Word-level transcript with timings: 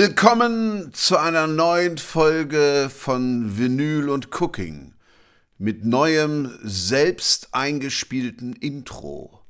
Willkommen 0.00 0.92
zu 0.94 1.16
einer 1.16 1.48
neuen 1.48 1.98
Folge 1.98 2.88
von 2.88 3.58
Vinyl 3.58 4.08
und 4.10 4.30
Cooking 4.40 4.94
mit 5.58 5.84
neuem 5.84 6.56
selbst 6.62 7.48
eingespielten 7.50 8.52
Intro. 8.52 9.40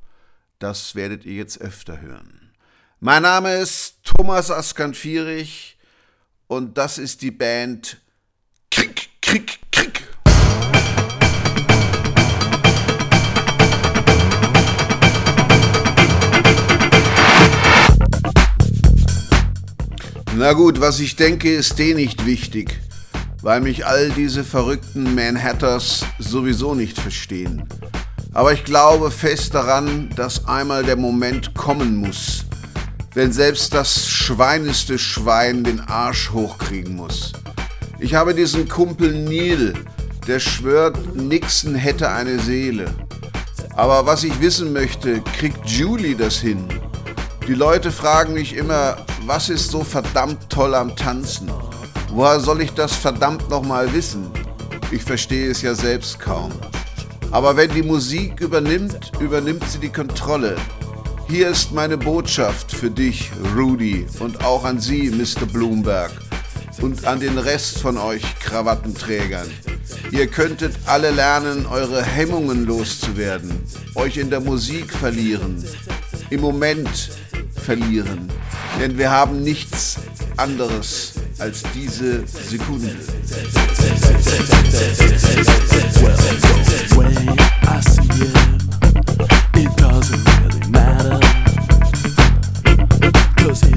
Das 0.58 0.94
werdet 0.94 1.26
ihr 1.26 1.34
jetzt 1.34 1.60
öfter 1.60 2.00
hören. 2.00 2.54
Mein 2.98 3.24
Name 3.24 3.56
ist 3.56 3.96
Thomas 4.04 4.50
Askanfierich 4.50 5.76
und 6.46 6.78
das 6.78 6.96
ist 6.96 7.20
die 7.20 7.30
Band 7.30 8.00
Krick, 8.70 9.10
Krick, 9.20 9.58
Na 20.38 20.52
gut, 20.52 20.80
was 20.80 21.00
ich 21.00 21.16
denke, 21.16 21.52
ist 21.52 21.80
dir 21.80 21.96
nicht 21.96 22.24
wichtig, 22.24 22.78
weil 23.42 23.60
mich 23.60 23.86
all 23.86 24.10
diese 24.10 24.44
verrückten 24.44 25.16
Manhatters 25.16 26.04
sowieso 26.20 26.76
nicht 26.76 26.96
verstehen. 26.96 27.64
Aber 28.34 28.52
ich 28.52 28.62
glaube 28.62 29.10
fest 29.10 29.52
daran, 29.54 30.10
dass 30.14 30.46
einmal 30.46 30.84
der 30.84 30.94
Moment 30.94 31.54
kommen 31.54 31.96
muss, 31.96 32.44
wenn 33.14 33.32
selbst 33.32 33.74
das 33.74 34.08
schweineste 34.08 34.96
Schwein 34.96 35.64
den 35.64 35.80
Arsch 35.80 36.30
hochkriegen 36.30 36.94
muss. 36.94 37.32
Ich 37.98 38.14
habe 38.14 38.32
diesen 38.32 38.68
Kumpel 38.68 39.24
Neil, 39.24 39.74
der 40.28 40.38
schwört, 40.38 41.16
Nixon 41.16 41.74
hätte 41.74 42.10
eine 42.10 42.38
Seele. 42.38 42.86
Aber 43.74 44.06
was 44.06 44.22
ich 44.22 44.40
wissen 44.40 44.72
möchte, 44.72 45.20
kriegt 45.36 45.68
Julie 45.68 46.14
das 46.14 46.38
hin? 46.38 46.68
Die 47.48 47.54
Leute 47.54 47.90
fragen 47.90 48.34
mich 48.34 48.54
immer, 48.54 48.98
was 49.24 49.48
ist 49.48 49.70
so 49.70 49.82
verdammt 49.82 50.50
toll 50.50 50.74
am 50.74 50.94
Tanzen? 50.94 51.50
Woher 52.10 52.40
soll 52.40 52.60
ich 52.60 52.72
das 52.72 52.94
verdammt 52.94 53.48
nochmal 53.48 53.90
wissen? 53.94 54.30
Ich 54.90 55.02
verstehe 55.02 55.50
es 55.50 55.62
ja 55.62 55.74
selbst 55.74 56.20
kaum. 56.20 56.52
Aber 57.30 57.56
wenn 57.56 57.70
die 57.70 57.82
Musik 57.82 58.38
übernimmt, 58.40 59.12
übernimmt 59.18 59.66
sie 59.66 59.78
die 59.78 59.88
Kontrolle. 59.88 60.56
Hier 61.26 61.48
ist 61.48 61.72
meine 61.72 61.96
Botschaft 61.96 62.70
für 62.70 62.90
dich, 62.90 63.30
Rudy, 63.56 64.06
und 64.18 64.44
auch 64.44 64.64
an 64.64 64.78
Sie, 64.78 65.08
Mr. 65.08 65.46
Bloomberg, 65.50 66.10
und 66.82 67.06
an 67.06 67.18
den 67.18 67.38
Rest 67.38 67.78
von 67.78 67.96
euch 67.96 68.24
Krawattenträgern. 68.40 69.50
Ihr 70.10 70.26
könntet 70.26 70.76
alle 70.84 71.10
lernen, 71.12 71.64
eure 71.64 72.02
Hemmungen 72.02 72.66
loszuwerden, 72.66 73.62
euch 73.94 74.18
in 74.18 74.28
der 74.28 74.40
Musik 74.40 74.92
verlieren, 74.92 75.64
im 76.30 76.40
Moment 76.40 77.10
verlieren. 77.54 78.30
Denn 78.80 78.96
wir 78.96 79.10
haben 79.10 79.42
nichts 79.42 79.96
anderes 80.36 81.14
als 81.38 81.62
diese 81.74 82.26
Sekunde. 82.26 82.96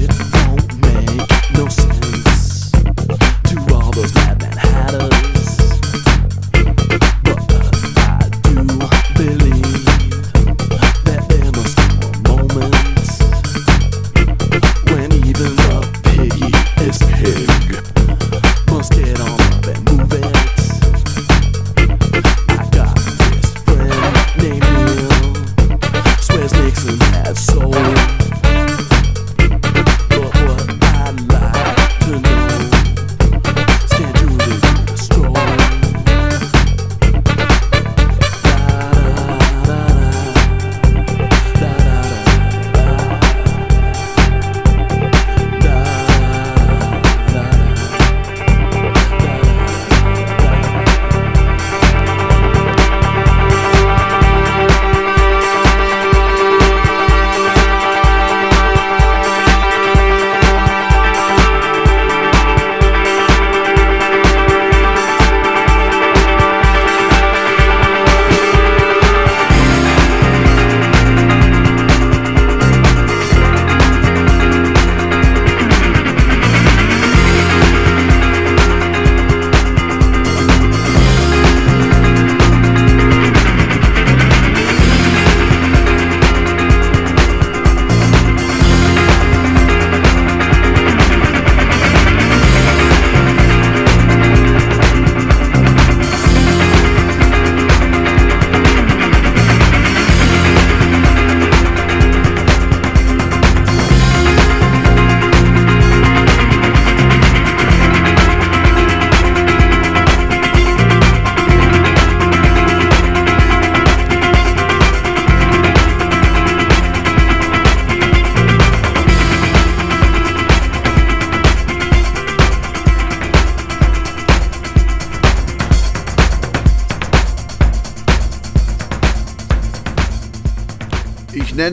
it, 0.02 0.10
don't 0.32 0.80
make 0.80 1.30
no 1.52 1.68
sense 1.68 2.70
to 2.72 3.74
all 3.74 3.90
those 3.92 4.14
madman 4.14 4.56
hatters. 4.56 5.11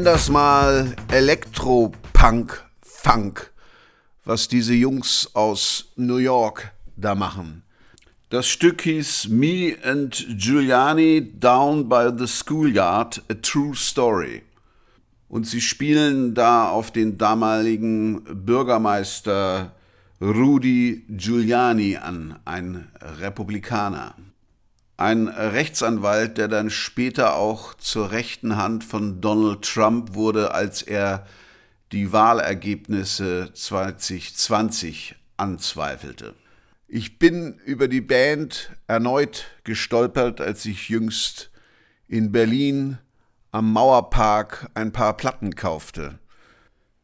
Das 0.10 0.30
mal 0.32 0.96
Elektro-Punk-Funk, 1.12 3.52
was 4.26 4.48
diese 4.48 4.74
Jungs 4.74 5.30
aus 5.36 5.92
New 5.98 6.18
York 6.18 6.72
da 6.98 7.14
machen. 7.14 7.62
Das 8.32 8.48
Stück 8.48 8.82
hieß 8.82 9.28
Me 9.28 9.76
and 9.84 10.26
Giuliani 10.36 11.32
Down 11.40 11.88
by 11.88 12.10
the 12.18 12.26
Schoolyard, 12.26 13.22
a 13.30 13.36
True 13.36 13.76
Story. 13.76 14.42
Und 15.28 15.46
sie 15.46 15.62
spielen 15.62 16.34
da 16.34 16.70
auf 16.70 16.90
den 16.90 17.20
damaligen 17.20 18.24
Bürgermeister 18.24 19.74
Rudy 20.20 21.06
Giuliani 21.08 21.98
an, 21.98 22.40
ein 22.46 22.88
Republikaner. 23.20 24.16
Ein 25.00 25.30
Rechtsanwalt, 25.30 26.38
der 26.38 26.50
dann 26.50 26.70
später 26.70 27.38
auch 27.38 27.74
zur 27.76 28.12
rechten 28.12 28.58
Hand 28.58 28.84
von 28.84 29.22
Donald 29.22 29.62
Trump 29.62 30.14
wurde, 30.14 30.54
als 30.54 30.82
er 30.82 31.26
die 31.94 32.12
Wahlergebnisse 32.12 33.52
2020 33.54 35.16
anzweifelte. 35.38 36.34
Ich 36.90 37.18
bin 37.18 37.62
über 37.64 37.88
die 37.88 38.02
Band 38.02 38.72
erneut 38.88 39.46
gestolpert, 39.64 40.42
als 40.42 40.66
ich 40.66 40.90
jüngst 40.90 41.50
in 42.10 42.34
Berlin 42.34 42.98
am 43.54 43.72
Mauerpark 43.72 44.70
ein 44.74 44.92
paar 44.92 45.16
Platten 45.16 45.56
kaufte. 45.56 46.20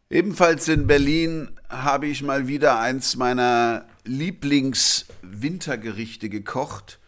Ebenfalls 0.09 0.68
in 0.68 0.86
Berlin 0.86 1.50
habe 1.69 2.07
ich 2.07 2.24
mal 2.24 2.50
wieder 2.50 2.77
eins 2.77 3.15
meiner 3.15 3.86
Lieblingswintergerichte 4.03 6.27
gekocht, 6.27 7.00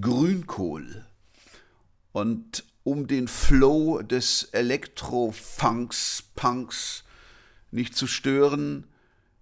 Grünkohl. 0.00 1.04
Und 2.12 2.64
um 2.84 3.06
den 3.06 3.28
Flow 3.28 4.02
des 4.02 4.44
Elektro-Funks, 4.52 6.24
Punks 6.34 7.04
nicht 7.70 7.96
zu 7.96 8.06
stören, 8.06 8.86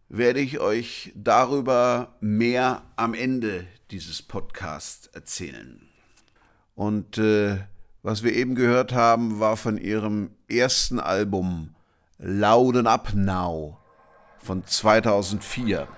werde 0.09 0.41
ich 0.41 0.61
euch 0.61 1.13
darüber 1.15 2.17
mehr 2.21 2.83
am 2.97 3.15
Ende 3.15 3.67
dieses 3.91 4.23
Podcasts 4.23 5.07
erzählen. 5.09 5.81
Und 6.75 7.19
äh, 7.19 7.59
was 8.03 8.23
wir 8.23 8.35
eben 8.35 8.55
gehört 8.55 8.93
haben, 8.93 9.41
war 9.41 9.57
von 9.57 9.79
ihrem 9.79 10.31
ersten 10.49 11.01
Album 11.01 11.75
Louden 12.19 12.87
Up 12.87 13.13
Now 13.15 13.79
von 14.39 14.67
2004. 14.67 15.89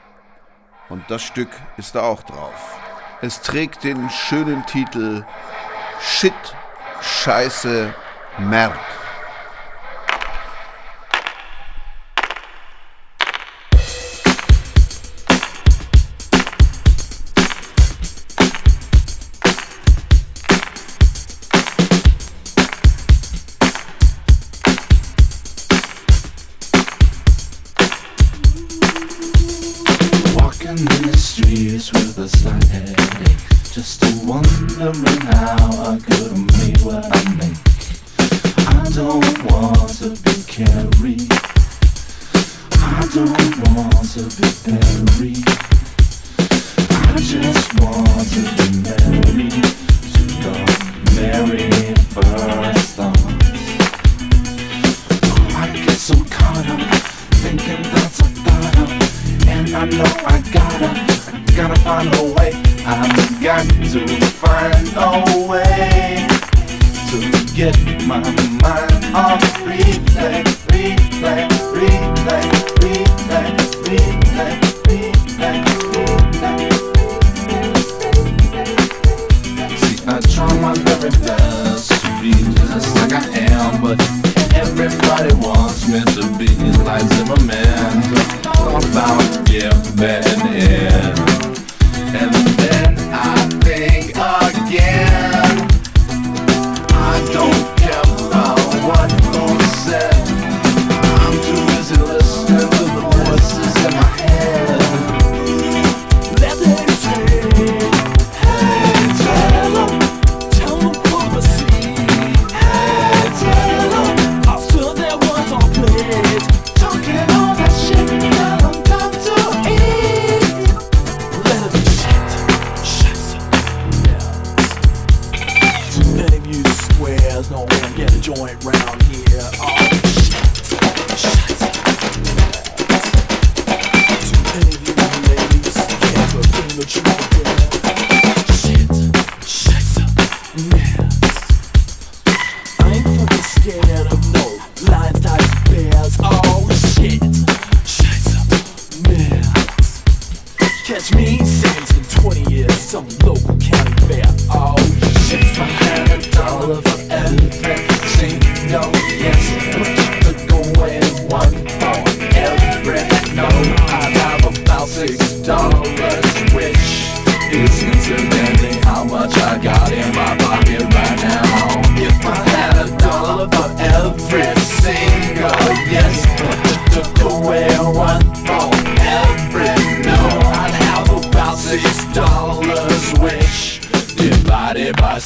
Und 0.89 1.05
das 1.09 1.23
Stück 1.23 1.51
ist 1.77 1.95
da 1.95 2.03
auch 2.03 2.23
drauf. 2.23 2.86
Es 3.27 3.41
trägt 3.41 3.83
den 3.83 4.09
schönen 4.09 4.65
Titel 4.67 5.25
Shit, 6.01 6.33
Scheiße, 7.01 7.93
Merk. 8.39 8.96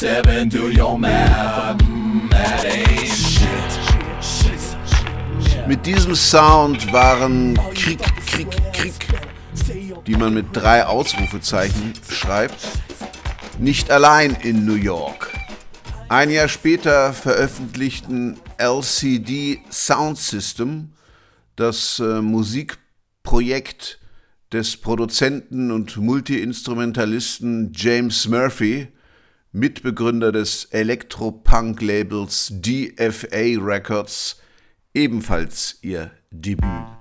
seven, 0.00 0.48
do 0.48 0.70
your 0.70 0.98
math. 0.98 1.78
That 2.30 2.64
ain't 2.64 3.06
shit. 3.06 3.50
Mit 5.66 5.84
diesem 5.84 6.14
Sound 6.14 6.90
waren 6.90 7.58
Krieg, 7.74 8.00
Krieg, 8.26 8.48
Krieg, 8.72 8.94
die 10.06 10.16
man 10.16 10.32
mit 10.32 10.46
drei 10.52 10.86
Ausrufezeichen 10.86 11.92
schreibt, 12.10 12.66
nicht 13.58 13.90
allein 13.90 14.36
in 14.42 14.64
New 14.64 14.74
York. 14.74 15.32
Ein 16.08 16.30
Jahr 16.30 16.48
später 16.48 17.12
veröffentlichten 17.12 18.40
LCD 18.56 19.60
Sound 19.70 20.16
System 20.16 20.92
das 21.60 21.98
äh, 21.98 22.20
Musikprojekt 22.20 24.00
des 24.52 24.76
Produzenten 24.76 25.70
und 25.70 25.96
Multiinstrumentalisten 25.96 27.72
James 27.74 28.26
Murphy, 28.26 28.88
Mitbegründer 29.52 30.32
des 30.32 30.64
Elektropunk-Labels 30.66 32.52
DFA 32.54 33.62
Records, 33.62 34.40
ebenfalls 34.94 35.78
ihr 35.82 36.10
Debüt. 36.30 36.99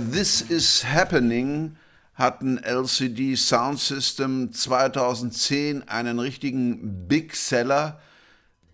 This 0.00 0.42
Is 0.42 0.84
Happening 0.84 1.76
hatten 2.14 2.58
LCD 2.58 3.36
Sound 3.36 3.78
System 3.78 4.52
2010 4.52 5.88
einen 5.88 6.18
richtigen 6.18 7.06
Big 7.08 7.34
Seller, 7.34 8.00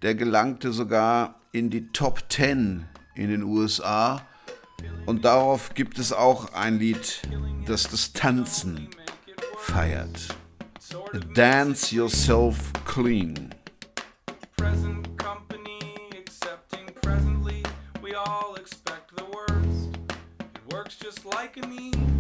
der 0.03 0.15
gelangte 0.15 0.73
sogar 0.73 1.41
in 1.53 1.71
die 1.71 1.89
Top 1.93 2.25
10 2.29 2.87
in 3.15 3.31
den 3.31 3.43
USA. 3.43 4.23
Und 5.07 5.25
darauf 5.25 5.75
gibt 5.75 5.99
es 5.99 6.13
auch 6.13 6.55
ein 6.55 6.79
Lied, 6.79 7.23
das 7.67 7.85
das 7.85 8.13
Tanzen 8.13 8.89
feiert. 9.59 10.29
Dance 11.35 11.95
Yourself 11.95 12.73
Clean. 12.85 13.55
Works 21.43 21.57
just 21.57 22.12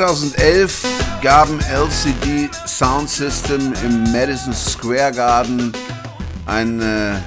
2011 0.00 1.20
gaben 1.20 1.60
LCD 1.60 2.48
Sound 2.66 3.10
System 3.10 3.74
im 3.84 4.04
Madison 4.10 4.54
Square 4.54 5.12
Garden 5.12 5.74
ein 6.46 6.80
äh, 6.80 7.20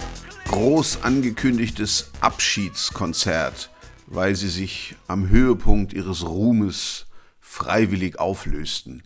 groß 0.48 1.04
angekündigtes 1.04 2.10
Abschiedskonzert, 2.20 3.70
weil 4.08 4.36
sie 4.36 4.50
sich 4.50 4.96
am 5.06 5.30
Höhepunkt 5.30 5.94
ihres 5.94 6.28
Ruhmes 6.28 7.06
freiwillig 7.40 8.18
auflösten. 8.18 9.04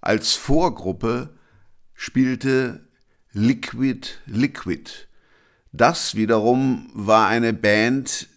Als 0.00 0.32
Vorgruppe 0.32 1.36
spielte 1.92 2.88
Liquid 3.32 4.08
Liquid. 4.24 4.90
Das 5.70 6.14
wiederum 6.14 6.90
war 6.94 7.28
eine 7.28 7.52
Band, 7.52 8.28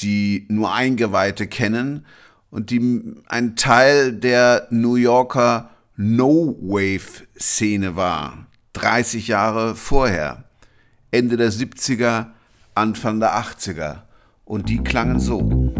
die 0.00 0.46
nur 0.50 0.74
Eingeweihte 0.74 1.46
kennen 1.46 2.04
und 2.52 2.70
die 2.70 3.16
ein 3.26 3.56
Teil 3.56 4.12
der 4.12 4.68
New 4.70 4.94
Yorker 4.94 5.70
No-Wave-Szene 5.96 7.96
war, 7.96 8.46
30 8.74 9.26
Jahre 9.26 9.74
vorher, 9.74 10.44
Ende 11.10 11.38
der 11.38 11.50
70er, 11.50 12.26
Anfang 12.74 13.20
der 13.20 13.36
80er. 13.36 14.02
Und 14.44 14.68
die 14.68 14.78
klangen 14.78 15.18
so. 15.18 15.72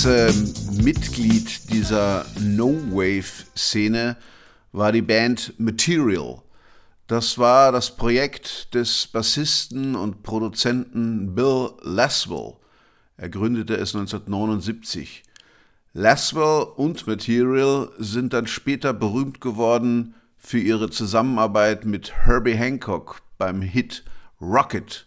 Ebenfalls 0.00 0.04
ähm, 0.04 0.84
Mitglied 0.84 1.72
dieser 1.72 2.24
No-Wave-Szene 2.38 4.16
war 4.72 4.92
die 4.92 5.02
Band 5.02 5.52
Material. 5.58 6.40
Das 7.06 7.38
war 7.38 7.72
das 7.72 7.96
Projekt 7.96 8.72
des 8.74 9.08
Bassisten 9.08 9.96
und 9.96 10.22
Produzenten 10.22 11.34
Bill 11.34 11.70
Laswell. 11.82 12.54
Er 13.16 13.28
gründete 13.28 13.74
es 13.74 13.94
1979. 13.94 15.22
Laswell 15.92 16.66
und 16.76 17.06
Material 17.06 17.90
sind 17.98 18.32
dann 18.32 18.46
später 18.46 18.92
berühmt 18.94 19.40
geworden 19.40 20.14
für 20.38 20.60
ihre 20.60 20.90
Zusammenarbeit 20.90 21.84
mit 21.84 22.12
Herbie 22.24 22.54
Hancock 22.54 23.20
beim 23.38 23.60
Hit 23.60 24.04
Rocket. 24.40 25.06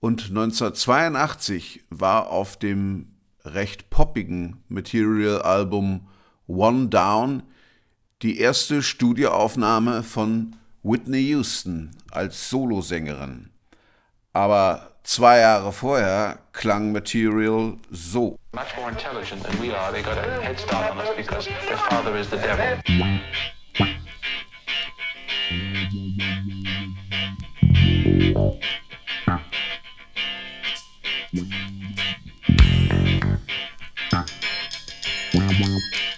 Und 0.00 0.28
1982 0.28 1.84
war 1.90 2.28
auf 2.28 2.58
dem 2.58 3.17
recht 3.54 3.90
poppigen 3.90 4.62
Material-Album 4.68 6.06
One 6.46 6.88
Down 6.88 7.42
die 8.22 8.38
erste 8.38 8.82
Studioaufnahme 8.82 10.02
von 10.02 10.56
Whitney 10.82 11.22
Houston 11.28 11.90
als 12.10 12.50
Solosängerin. 12.50 13.50
Aber 14.32 14.90
zwei 15.02 15.38
Jahre 15.38 15.72
vorher 15.72 16.38
klang 16.52 16.92
Material 16.92 17.76
so. 17.90 18.38
Am 31.32 31.67
Wow. 35.48 36.17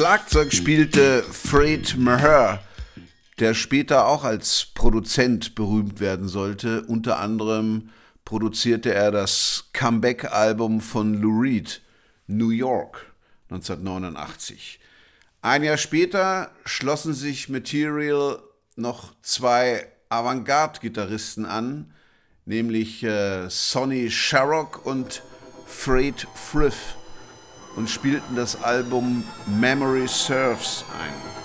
Schlagzeug 0.00 0.50
spielte 0.54 1.22
Fred 1.24 1.98
Maher, 1.98 2.64
der 3.38 3.52
später 3.52 4.06
auch 4.06 4.24
als 4.24 4.68
Produzent 4.72 5.54
berühmt 5.54 6.00
werden 6.00 6.26
sollte. 6.26 6.84
Unter 6.84 7.18
anderem 7.18 7.90
produzierte 8.24 8.94
er 8.94 9.10
das 9.10 9.68
Comeback-Album 9.74 10.80
von 10.80 11.20
Lou 11.20 11.40
Reed, 11.40 11.82
New 12.26 12.48
York, 12.48 13.12
1989. 13.50 14.80
Ein 15.42 15.64
Jahr 15.64 15.76
später 15.76 16.50
schlossen 16.64 17.12
sich 17.12 17.50
Material 17.50 18.38
noch 18.76 19.12
zwei 19.20 19.86
Avantgarde-Gitarristen 20.08 21.44
an, 21.44 21.92
nämlich 22.46 23.02
äh, 23.02 23.50
Sonny 23.50 24.10
Sharrock 24.10 24.86
und 24.86 25.22
Fred 25.66 26.26
Frith 26.34 26.96
und 27.76 27.88
spielten 27.88 28.36
das 28.36 28.62
Album 28.62 29.24
Memory 29.46 30.08
Serves 30.08 30.84
ein. 31.00 31.39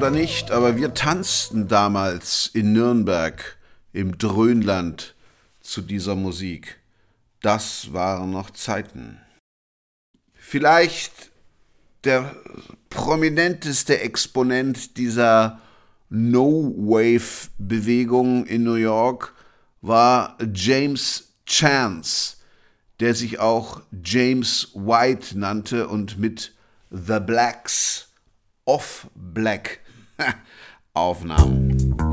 Oder 0.00 0.10
nicht, 0.10 0.50
aber 0.50 0.78
wir 0.78 0.94
tanzten 0.94 1.68
damals 1.68 2.48
in 2.54 2.72
Nürnberg 2.72 3.58
im 3.92 4.16
Dröhnland 4.16 5.14
zu 5.60 5.82
dieser 5.82 6.14
Musik. 6.14 6.80
Das 7.42 7.92
waren 7.92 8.30
noch 8.30 8.48
Zeiten. 8.48 9.20
Vielleicht 10.32 11.30
der 12.04 12.34
prominenteste 12.88 14.00
Exponent 14.00 14.96
dieser 14.96 15.60
No-Wave-Bewegung 16.08 18.46
in 18.46 18.64
New 18.64 18.76
York 18.76 19.34
war 19.82 20.38
James 20.54 21.34
Chance, 21.44 22.38
der 23.00 23.14
sich 23.14 23.38
auch 23.38 23.82
James 24.02 24.68
White 24.72 25.38
nannte 25.38 25.88
und 25.88 26.18
mit 26.18 26.54
The 26.90 27.20
Blacks 27.20 28.08
of 28.64 29.06
Black 29.14 29.79
aufnahm. 30.94 32.09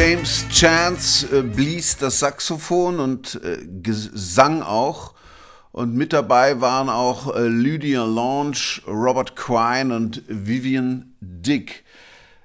James 0.00 0.48
Chance 0.48 1.26
äh, 1.36 1.42
blies 1.42 1.96
das 1.96 2.20
Saxophon 2.20 3.00
und 3.00 3.34
äh, 3.42 3.58
sang 3.90 4.62
auch. 4.62 5.14
Und 5.72 5.96
mit 5.96 6.12
dabei 6.12 6.60
waren 6.60 6.88
auch 6.88 7.34
äh, 7.34 7.48
Lydia 7.48 8.04
Launch, 8.04 8.80
Robert 8.86 9.34
Quine 9.34 9.96
und 9.96 10.22
Vivian 10.28 11.16
Dick. 11.20 11.82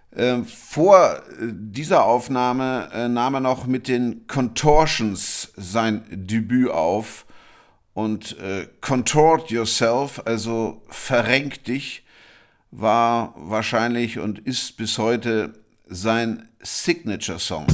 Äh, 0.09 0.41
vor 0.45 1.17
äh, 1.17 1.21
dieser 1.51 2.05
Aufnahme 2.05 2.89
äh, 2.91 3.07
nahm 3.07 3.35
er 3.35 3.41
noch 3.41 3.67
mit 3.67 3.87
den 3.87 4.25
Contortions 4.25 5.53
sein 5.55 6.05
Debüt 6.09 6.71
auf. 6.71 7.27
Und 7.93 8.35
äh, 8.39 8.67
Contort 8.81 9.51
Yourself, 9.51 10.23
also 10.25 10.81
verrenk 10.89 11.65
dich, 11.65 12.03
war 12.71 13.35
wahrscheinlich 13.37 14.17
und 14.17 14.39
ist 14.39 14.75
bis 14.75 14.97
heute 14.97 15.53
sein 15.85 16.49
Signature-Song. 16.63 17.67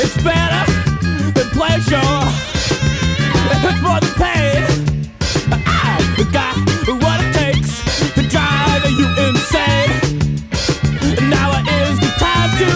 It's 0.00 0.16
better 0.22 0.64
than 1.32 1.48
pleasure. 1.50 2.00
It's 3.62 3.80
more 3.82 4.00
than 4.00 4.14
pain. 4.14 4.64
Ah, 5.66 5.98
I've 6.18 6.32
got 6.32 6.56
what 7.02 7.20
it 7.22 7.32
takes 7.34 7.72
to 8.14 8.22
drive 8.28 8.84
you 8.90 9.06
insane. 9.26 9.90
Now 11.30 11.48
is 11.68 11.98
the 12.00 12.10
time 12.18 12.50
to 12.58 12.70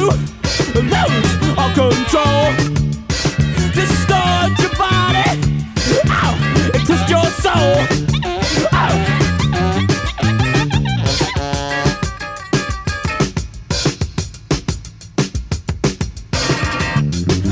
lose 0.80 1.58
all 1.58 1.70
control. 1.74 2.61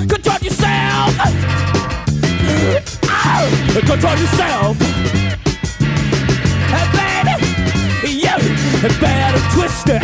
Control 0.09 0.39
yourself. 0.41 1.15
Oh. 3.05 3.47
Control 3.87 4.17
yourself. 4.17 4.77
Hey, 6.71 6.87
baby, 6.97 7.37
you 8.25 8.37
better 9.01 9.41
twist 9.55 9.89
it. 9.89 10.03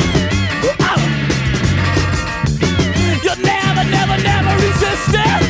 Ow! 0.82 1.00
You'll 3.22 3.42
never, 3.42 3.84
never, 3.90 4.16
never 4.22 4.52
resist 4.62 5.14
it. 5.14 5.42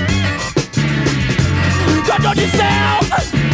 Control 2.07 2.37
yourself. 2.37 3.46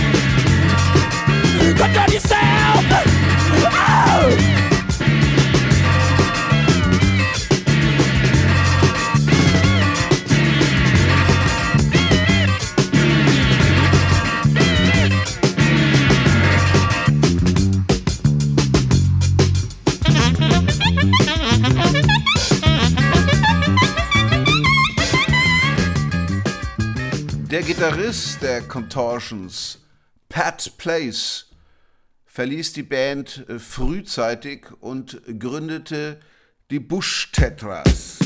Der 27.52 27.60
Gitarrist 27.60 28.40
der 28.40 28.62
Contortions, 28.62 29.78
Pat 30.30 30.72
Place, 30.78 31.51
verließ 32.32 32.72
die 32.72 32.82
Band 32.82 33.44
äh, 33.48 33.58
frühzeitig 33.58 34.66
und 34.80 35.20
gründete 35.38 36.18
die 36.70 36.80
Bush 36.80 37.30
Tetras. 37.30 38.21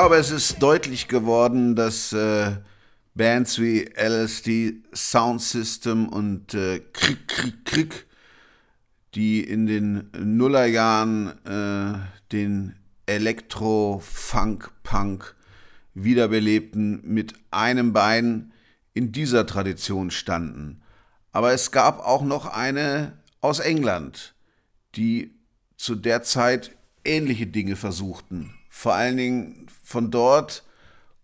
Glaube, 0.00 0.14
es 0.14 0.30
ist 0.30 0.62
deutlich 0.62 1.08
geworden, 1.08 1.74
dass 1.74 2.12
äh, 2.12 2.52
Bands 3.16 3.58
wie 3.58 3.80
LSD, 3.96 4.84
Sound 4.94 5.42
System 5.42 6.08
und 6.08 6.54
äh, 6.54 6.78
Krieg, 6.92 7.26
Krieg, 7.26 7.64
Krieg, 7.64 8.06
die 9.16 9.42
in 9.42 9.66
den 9.66 10.08
Nullerjahren 10.16 11.32
äh, 11.44 11.98
den 12.30 12.76
Elektro, 13.06 13.98
Funk, 13.98 14.70
Punk 14.84 15.34
wiederbelebten, 15.94 17.00
mit 17.02 17.34
einem 17.50 17.92
Bein 17.92 18.52
in 18.94 19.10
dieser 19.10 19.46
Tradition 19.46 20.12
standen. 20.12 20.80
Aber 21.32 21.52
es 21.52 21.72
gab 21.72 21.98
auch 21.98 22.22
noch 22.22 22.46
eine 22.46 23.14
aus 23.40 23.58
England, 23.58 24.36
die 24.94 25.34
zu 25.76 25.96
der 25.96 26.22
Zeit 26.22 26.70
ähnliche 27.04 27.48
Dinge 27.48 27.74
versuchten. 27.74 28.54
Vor 28.68 28.94
allen 28.94 29.16
Dingen 29.16 29.67
von 29.88 30.10
dort 30.10 30.64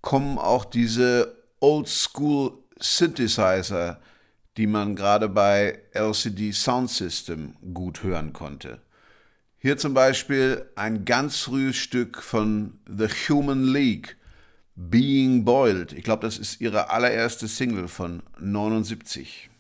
kommen 0.01 0.39
auch 0.39 0.65
diese 0.65 1.37
Old-School 1.61 2.53
Synthesizer, 2.81 4.01
die 4.57 4.67
man 4.67 4.97
gerade 4.97 5.29
bei 5.29 5.81
LCD 5.93 6.51
Sound 6.53 6.89
System 6.89 7.57
gut 7.75 8.03
hören 8.03 8.33
konnte. 8.33 8.81
Hier 9.59 9.77
zum 9.77 9.93
Beispiel 9.93 10.65
ein 10.77 11.05
ganz 11.05 11.41
frühes 11.41 11.77
Stück 11.77 12.23
von 12.23 12.79
The 12.89 13.09
Human 13.29 13.65
League, 13.65 14.17
Being 14.77 15.45
Boiled. 15.45 15.93
Ich 15.93 16.03
glaube, 16.03 16.25
das 16.27 16.39
ist 16.39 16.63
ihre 16.63 16.89
allererste 16.89 17.49
Single 17.49 17.89
von 17.89 18.23
79. 18.39 19.51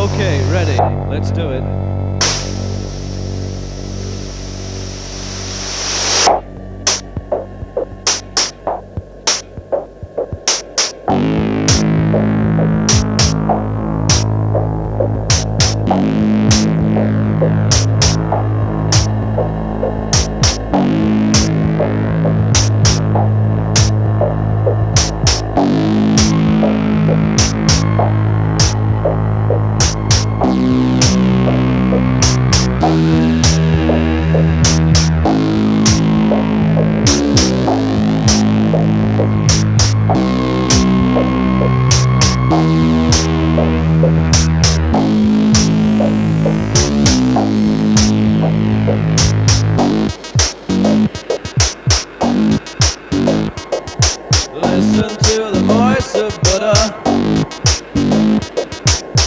Okay, 0.00 0.40
ready. 0.50 0.78
Let's 1.10 1.30
do 1.30 1.50
it. 1.50 1.99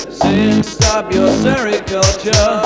Saying, 0.10 0.64
stop 0.64 1.14
your 1.14 1.30
sericulture. 1.30 2.64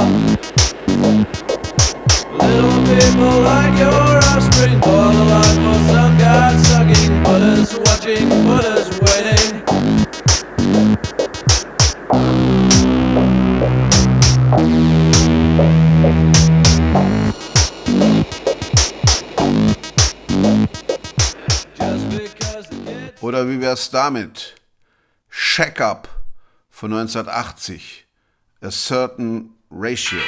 Little 2.33 2.79
people 2.85 3.41
like 3.41 3.77
your 3.79 4.17
offspring 4.31 4.79
life 4.79 5.57
for 5.65 5.79
some 5.91 6.17
god 6.17 6.59
sucking 6.65 7.23
Buddhas, 7.23 7.75
watching 7.85 8.29
Buddhas 8.29 8.89
waiting. 9.01 9.63
Oder 23.21 23.49
wie 23.49 23.59
wär's 23.59 23.89
damit? 23.89 24.56
Check 25.49 25.79
Up 25.79 26.09
von 26.69 26.91
1980. 26.91 28.05
A 28.61 28.69
Certain 28.69 29.55
Ratio. 29.71 30.19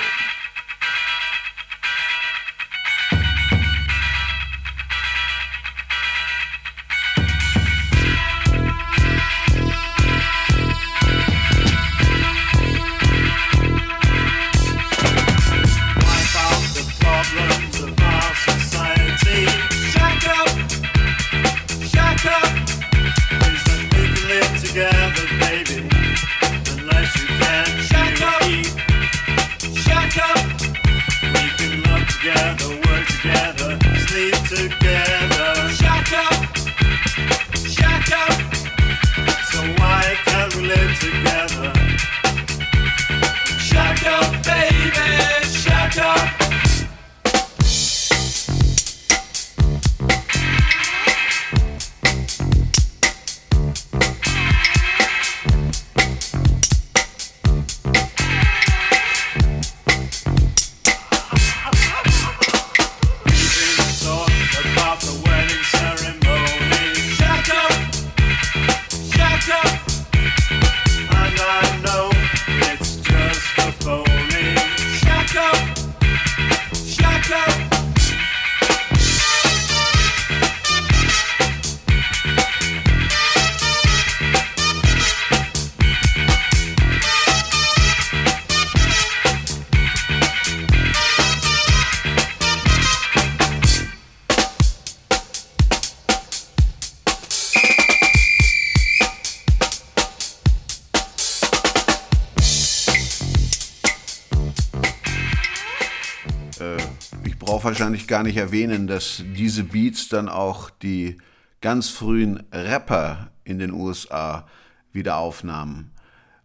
Nicht 108.29 108.37
erwähnen, 108.37 108.85
dass 108.85 109.23
diese 109.35 109.63
Beats 109.63 110.07
dann 110.07 110.29
auch 110.29 110.69
die 110.69 111.17
ganz 111.61 111.89
frühen 111.89 112.43
Rapper 112.53 113.31
in 113.43 113.57
den 113.57 113.71
USA 113.71 114.47
wieder 114.91 115.17
aufnahmen. 115.17 115.89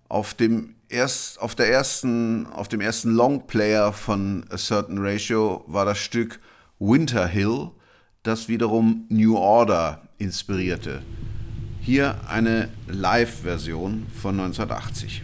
Auf 0.08 0.32
dem, 0.32 0.76
erst, 0.88 1.38
auf, 1.42 1.54
der 1.54 1.70
ersten, 1.70 2.46
auf 2.46 2.68
dem 2.68 2.80
ersten 2.80 3.10
Longplayer 3.10 3.92
von 3.92 4.46
A 4.48 4.56
Certain 4.56 4.96
Ratio 4.98 5.62
war 5.66 5.84
das 5.84 5.98
Stück 5.98 6.40
Winter 6.78 7.26
Hill, 7.26 7.70
das 8.22 8.48
wiederum 8.48 9.04
New 9.10 9.36
Order 9.36 10.08
inspirierte. 10.16 11.02
Hier 11.82 12.16
eine 12.28 12.70
Live-Version 12.88 14.06
von 14.22 14.40
1980. 14.40 15.22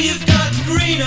You've 0.00 0.24
got 0.26 0.52
green 0.64 1.02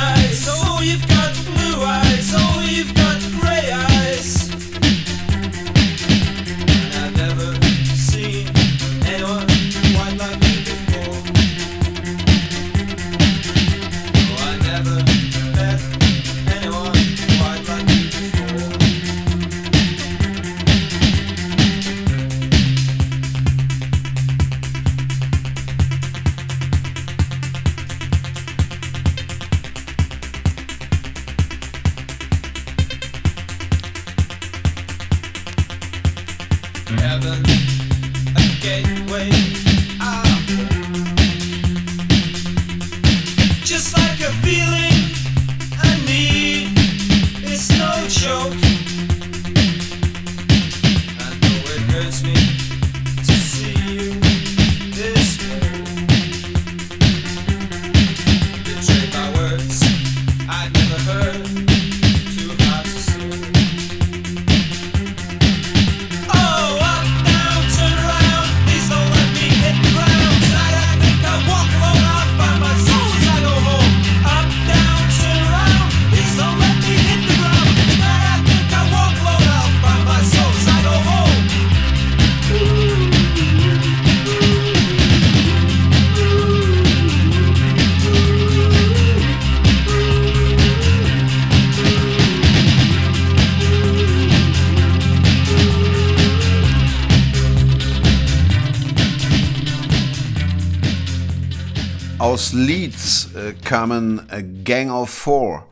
kamen 103.72 104.30
A 104.30 104.42
Gang 104.42 104.92
of 104.92 105.10
Four 105.10 105.66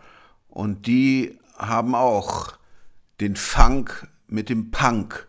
und 0.47 0.88
die 0.88 1.38
haben 1.58 1.95
auch 1.95 2.54
den 3.20 3.36
Funk 3.36 4.08
mit 4.26 4.47
dem 4.47 4.72
Punk 4.72 5.28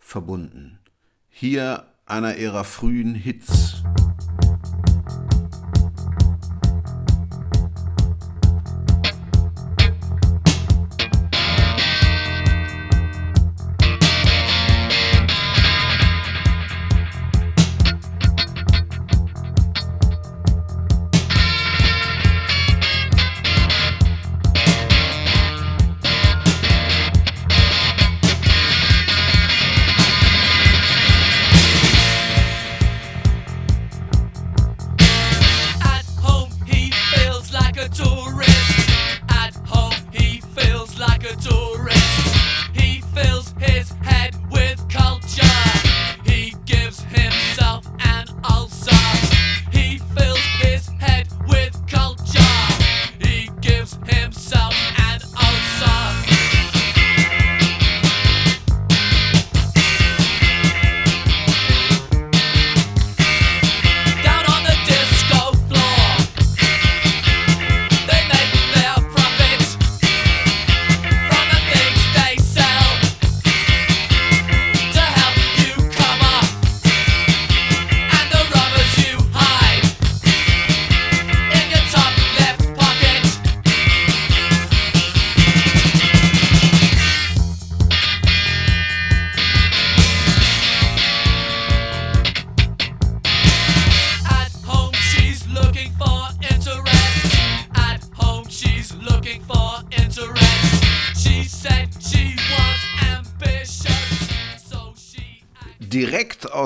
verbunden. 0.00 0.80
Hier 1.28 1.86
einer 2.06 2.34
ihrer 2.34 2.64
frühen 2.64 3.14
Hits. 3.14 3.84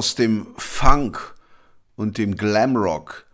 aus 0.03 0.17
dem 0.17 0.49
Funk 0.57 1.33
und 1.95 2.19
dem 2.19 2.35
Glamrock 2.35 3.25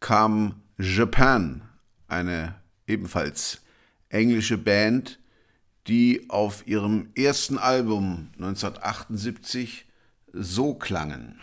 kam 0.00 0.62
Japan, 0.78 1.60
eine 2.08 2.54
ebenfalls 2.86 3.60
englische 4.08 4.56
Band, 4.56 5.20
die 5.86 6.24
auf 6.30 6.66
ihrem 6.66 7.10
ersten 7.14 7.58
Album 7.58 8.30
1978 8.38 9.84
so 10.32 10.72
klangen. 10.72 11.42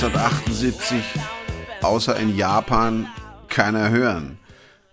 1978 0.00 1.02
außer 1.82 2.16
in 2.18 2.36
Japan 2.36 3.08
keiner 3.48 3.90
hören. 3.90 4.38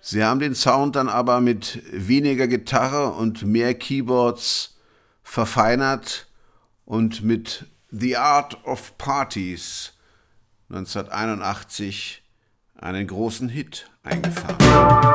Sie 0.02 0.24
haben 0.24 0.40
den 0.40 0.56
Sound 0.56 0.96
dann 0.96 1.10
aber 1.10 1.42
mit 1.42 1.84
weniger 1.92 2.48
Gitarre 2.48 3.12
und 3.12 3.44
mehr 3.44 3.76
Keyboards 3.76 4.80
verfeinert 5.22 6.26
und 6.86 7.22
mit 7.22 7.68
The 7.92 8.18
Art 8.18 8.66
of 8.66 8.98
Parties 8.98 9.94
1981 10.70 12.24
einen 12.74 13.06
großen 13.06 13.48
Hit 13.48 13.88
eingefahren. 14.02 15.15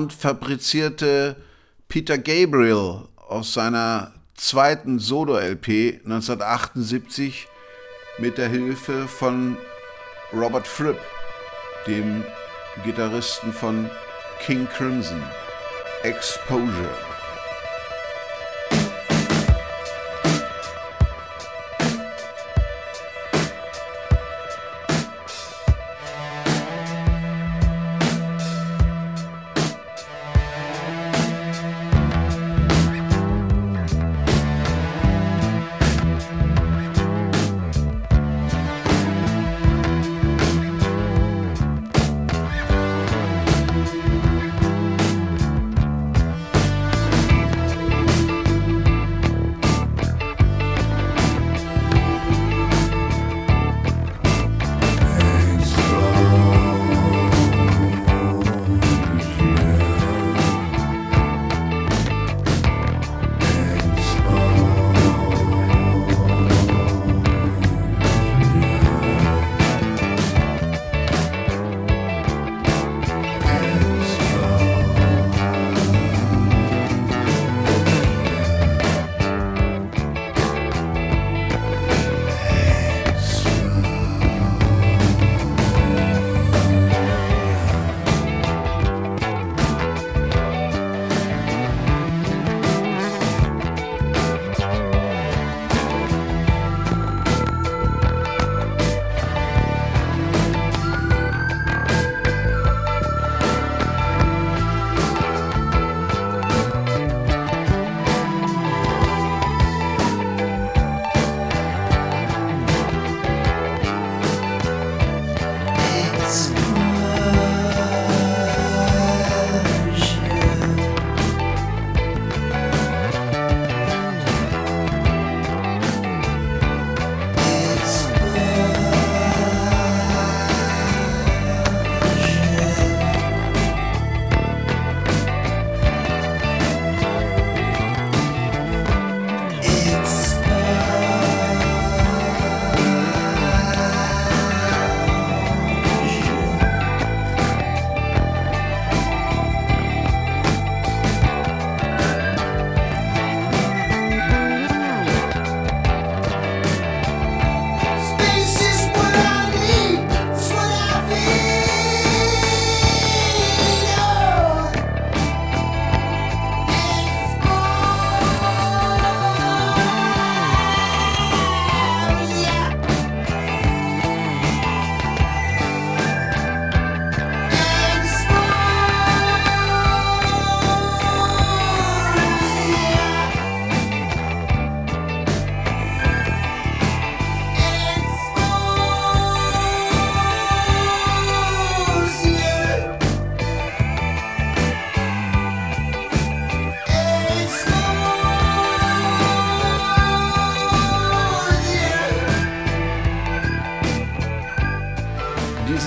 Sound 0.00 0.14
fabrizierte 0.14 1.36
Peter 1.88 2.16
Gabriel 2.16 3.02
aus 3.16 3.52
seiner 3.52 4.14
zweiten 4.34 4.98
Solo-LP 4.98 6.00
1978 6.04 7.46
mit 8.18 8.38
der 8.38 8.48
Hilfe 8.48 9.06
von 9.06 9.58
Robert 10.32 10.66
Fripp, 10.66 10.98
dem 11.86 12.24
Gitarristen 12.82 13.52
von 13.52 13.90
King 14.46 14.66
Crimson. 14.74 15.22
Exposure. 16.02 17.09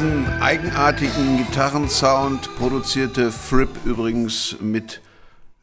Diesen 0.04 0.42
eigenartigen 0.42 1.38
Gitarrensound 1.38 2.54
produzierte 2.58 3.32
Fripp 3.32 3.70
übrigens 3.86 4.58
mit 4.60 5.00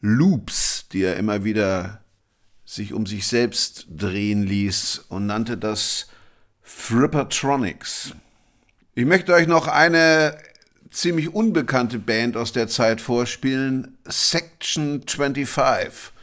Loops, 0.01 0.87
die 0.91 1.03
er 1.03 1.17
immer 1.17 1.43
wieder 1.43 2.01
sich 2.65 2.93
um 2.93 3.05
sich 3.05 3.27
selbst 3.27 3.85
drehen 3.95 4.41
ließ 4.41 5.05
und 5.09 5.27
nannte 5.27 5.59
das 5.59 6.07
Frippertronics. 6.63 8.15
Ich 8.95 9.05
möchte 9.05 9.31
euch 9.31 9.45
noch 9.45 9.67
eine 9.67 10.35
ziemlich 10.89 11.35
unbekannte 11.35 11.99
Band 11.99 12.35
aus 12.35 12.51
der 12.51 12.67
Zeit 12.67 12.99
vorspielen, 12.99 13.99
Section 14.05 15.03
25, 15.05 16.13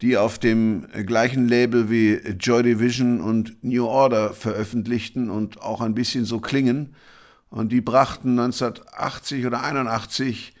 die 0.00 0.16
auf 0.16 0.40
dem 0.40 0.88
gleichen 1.06 1.46
Label 1.46 1.90
wie 1.90 2.14
Joy 2.40 2.64
Division 2.64 3.20
und 3.20 3.62
New 3.62 3.86
Order 3.86 4.34
veröffentlichten 4.34 5.30
und 5.30 5.62
auch 5.62 5.80
ein 5.80 5.94
bisschen 5.94 6.24
so 6.24 6.40
klingen. 6.40 6.96
Und 7.56 7.72
die 7.72 7.80
brachten 7.80 8.38
1980 8.38 9.46
oder 9.46 9.62
81 9.62 10.52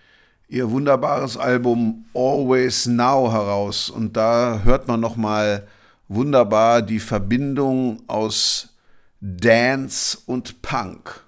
ihr 0.48 0.70
wunderbares 0.70 1.36
Album 1.36 2.06
Always 2.14 2.86
Now 2.86 3.30
heraus. 3.30 3.90
Und 3.90 4.16
da 4.16 4.62
hört 4.64 4.88
man 4.88 5.00
nochmal 5.00 5.66
wunderbar 6.08 6.80
die 6.80 6.98
Verbindung 6.98 8.02
aus 8.06 8.70
Dance 9.20 10.16
und 10.24 10.62
Punk. 10.62 11.22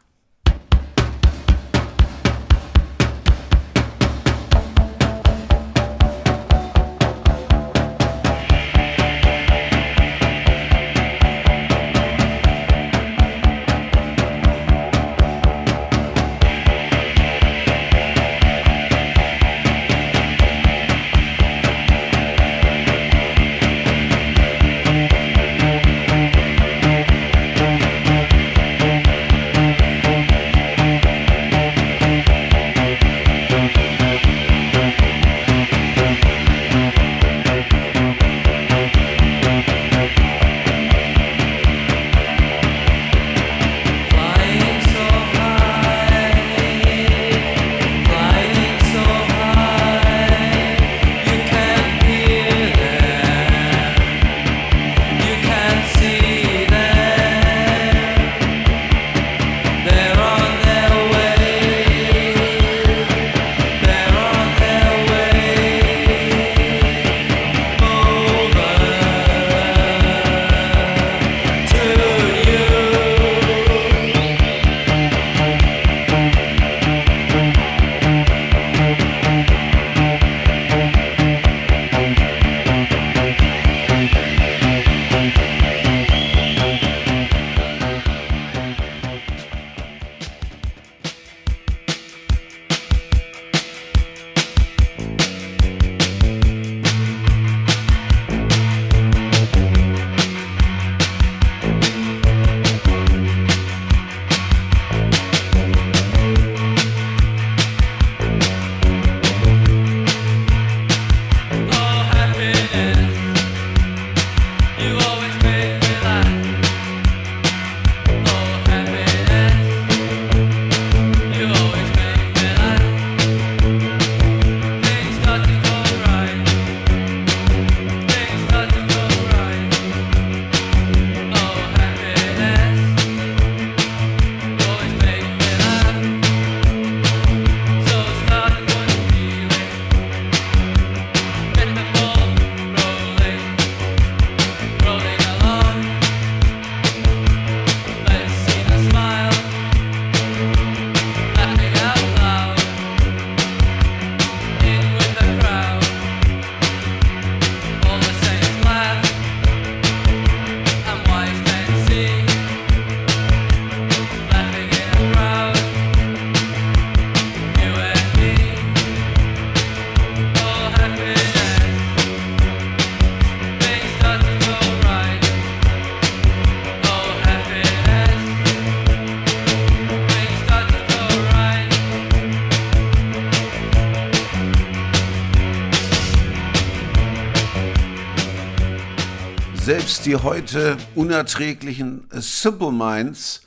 Die 190.05 190.16
heute 190.16 190.78
unerträglichen 190.94 192.09
Simple 192.12 192.72
Minds 192.72 193.42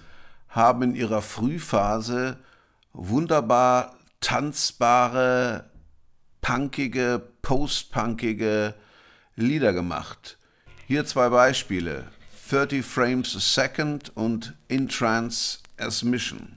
haben 0.50 0.84
in 0.84 0.96
ihrer 0.96 1.22
Frühphase 1.22 2.38
wunderbar 2.94 3.96
tanzbare, 4.20 5.70
punkige, 6.42 7.22
postpunkige 7.42 8.76
Lieder 9.36 9.74
gemacht. 9.74 10.38
Hier 10.88 11.06
zwei 11.06 11.30
Beispiele. 11.30 12.06
30 12.50 12.86
Frames 12.86 13.36
a 13.36 13.40
Second 13.40 14.16
und 14.16 14.54
In 14.68 14.90
Trance 14.90 15.60
as 15.78 16.04
Mission. 16.04 16.54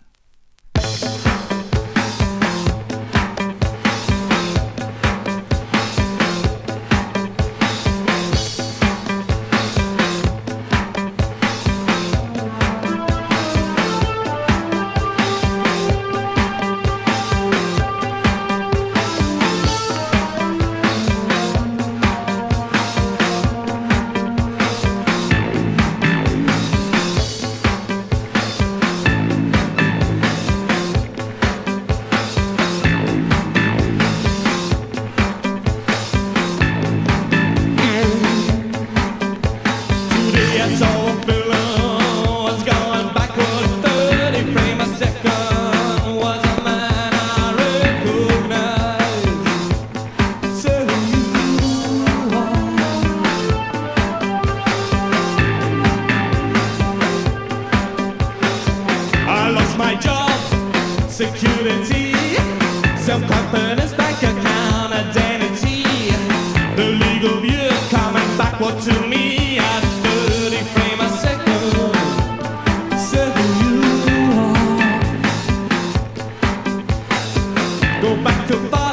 Go 78.05 78.15
back 78.23 78.47
to 78.49 78.84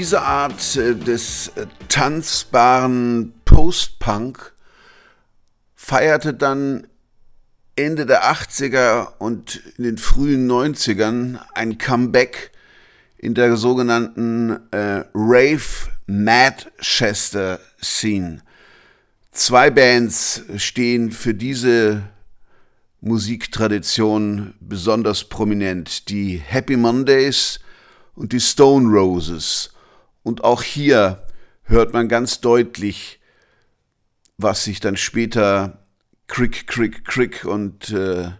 Diese 0.00 0.22
Art 0.22 0.76
äh, 0.76 0.94
des 0.94 1.48
äh, 1.56 1.66
tanzbaren 1.90 3.34
Post-Punk 3.44 4.54
feierte 5.74 6.32
dann 6.32 6.86
Ende 7.76 8.06
der 8.06 8.24
80er 8.24 9.18
und 9.18 9.56
in 9.76 9.84
den 9.84 9.98
frühen 9.98 10.50
90ern 10.50 11.38
ein 11.52 11.76
Comeback 11.76 12.50
in 13.18 13.34
der 13.34 13.58
sogenannten 13.58 14.60
äh, 14.70 15.04
Rave 15.12 15.90
Manchester 16.06 17.60
Scene. 17.82 18.40
Zwei 19.32 19.68
Bands 19.68 20.44
stehen 20.56 21.12
für 21.12 21.34
diese 21.34 22.04
Musiktradition 23.02 24.54
besonders 24.60 25.24
prominent. 25.24 26.08
Die 26.08 26.38
Happy 26.38 26.78
Mondays 26.78 27.60
und 28.14 28.32
die 28.32 28.40
Stone 28.40 28.88
Roses. 28.88 29.74
Und 30.22 30.44
auch 30.44 30.62
hier 30.62 31.26
hört 31.64 31.92
man 31.92 32.08
ganz 32.08 32.40
deutlich, 32.40 33.20
was 34.36 34.64
sich 34.64 34.80
dann 34.80 34.96
später 34.96 35.84
Crick, 36.26 36.66
Crick, 36.66 37.04
Crick 37.04 37.44
und 37.44 37.90
äh, 37.90 38.30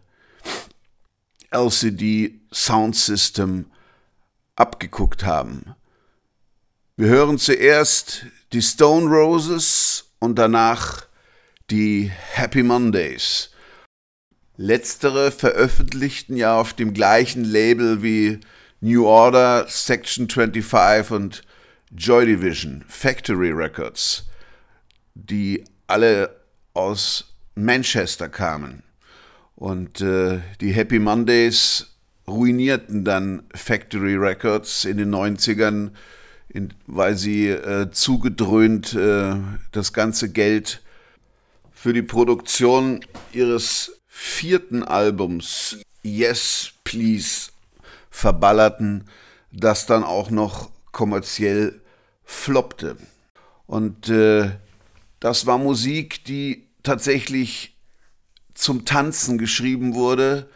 LCD 1.51 2.41
Sound 2.53 2.97
System 2.97 3.66
abgeguckt 4.57 5.24
haben. 5.24 5.74
Wir 6.97 7.09
hören 7.09 7.39
zuerst 7.39 8.26
die 8.53 8.62
Stone 8.62 9.07
Roses 9.07 10.12
und 10.18 10.39
danach 10.39 11.07
die 11.70 12.11
Happy 12.33 12.62
Mondays. 12.62 13.51
Letztere 14.57 15.31
veröffentlichten 15.31 16.37
ja 16.37 16.59
auf 16.59 16.74
dem 16.74 16.93
gleichen 16.93 17.45
Label 17.45 18.03
wie 18.03 18.41
New 18.81 19.07
Order, 19.07 19.66
Section 19.68 20.28
25 20.28 21.11
und 21.11 21.43
Joy 21.97 22.26
Division, 22.26 22.84
Factory 22.88 23.51
Records, 23.51 24.28
die 25.14 25.64
alle 25.86 26.41
aus 26.72 27.34
Manchester 27.55 28.28
kamen. 28.28 28.82
Und 29.57 30.01
äh, 30.01 30.41
die 30.61 30.72
Happy 30.72 30.99
Mondays 30.99 31.86
ruinierten 32.28 33.05
dann 33.05 33.43
Factory 33.55 34.14
Records 34.14 34.84
in 34.84 34.97
den 34.97 35.14
90ern, 35.14 35.91
in, 36.49 36.72
weil 36.86 37.16
sie 37.16 37.49
äh, 37.49 37.91
zugedröhnt 37.91 38.95
äh, 38.95 39.34
das 39.72 39.93
ganze 39.93 40.30
Geld 40.30 40.82
für 41.72 41.93
die 41.93 42.03
Produktion 42.03 43.05
ihres 43.32 44.01
vierten 44.07 44.84
Albums 44.84 45.78
Yes 46.03 46.72
Please 46.84 47.51
verballerten, 48.11 49.05
das 49.51 49.86
dann 49.86 50.05
auch 50.05 50.30
noch 50.30 50.70
kommerziell 50.93 51.80
floppte. 52.31 52.97
Und 53.66 54.09
äh, 54.09 54.51
das 55.18 55.47
war 55.47 55.59
Musik, 55.59 56.24
die 56.24 56.68
tatsächlich 56.83 57.76
zum 58.55 58.85
Tanzen 58.85 59.37
geschrieben 59.37 59.95
wurde. 59.95 60.49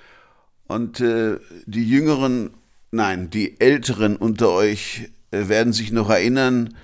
Und 0.67 1.01
äh, 1.01 1.39
die 1.67 1.87
Jüngeren, 1.87 2.55
nein, 2.91 3.29
die 3.29 3.61
Älteren 3.61 4.17
unter 4.17 4.51
euch 4.51 5.11
äh, 5.31 5.49
werden 5.49 5.73
sich 5.73 5.93
noch 5.93 6.11
erinnern 6.11 6.75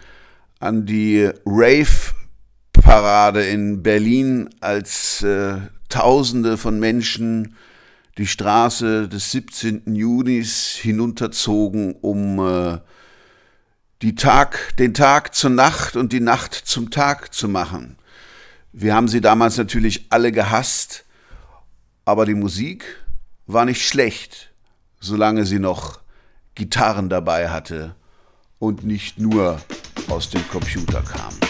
an 0.59 0.85
die 0.85 1.31
Rave-Parade 1.47 3.47
in 3.47 3.83
Berlin, 3.83 4.51
als 4.61 5.23
äh, 5.23 5.57
Tausende 5.89 6.57
von 6.57 6.79
Menschen 6.79 7.57
die 8.19 8.27
Straße 8.27 9.09
des 9.09 9.33
17. 9.33 9.95
Junis 9.95 10.77
hinunterzogen, 10.77 11.95
um 12.01 12.39
äh, 12.39 12.79
die 14.03 14.15
Tag, 14.15 14.77
den 14.79 14.95
Tag 14.95 15.35
zur 15.35 15.51
Nacht 15.51 15.97
und 15.97 16.13
die 16.13 16.21
Nacht 16.21 16.55
zum 16.55 16.91
Tag 16.91 17.35
zu 17.35 17.49
machen. 17.49 17.97
Wir 18.73 18.95
haben 18.95 19.09
sie 19.09 19.21
damals 19.21 19.59
natürlich 19.59 20.07
alle 20.11 20.33
gehasst, 20.33 21.05
aber 22.05 22.25
die 22.25 22.35
Musik 22.35 22.85
war 23.47 23.65
nicht 23.65 23.87
schlecht, 23.87 24.53
solange 25.01 25.45
sie 25.45 25.59
noch 25.59 26.01
Gitarren 26.55 27.09
dabei 27.09 27.51
hatte 27.51 27.95
und 28.59 28.85
nicht 28.85 29.19
nur 29.19 29.61
aus 30.09 30.31
dem 30.31 30.47
Computer 30.49 31.03
kam. 31.03 31.50